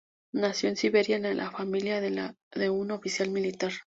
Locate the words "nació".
0.33-0.67